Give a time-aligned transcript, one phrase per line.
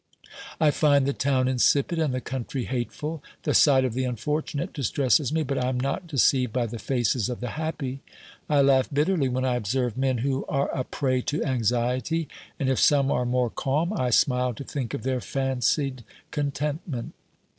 [0.59, 3.21] I find the town insipid and the country hateful.
[3.43, 7.29] The sight of the unfortunate distresses me, but I am not deceived by the faces
[7.29, 8.01] of the happy.
[8.49, 12.27] I laugh bitterly when I observe men who are a prey to anxiety,
[12.59, 17.13] and if some are more calm, I smile to think of their fancied contentment.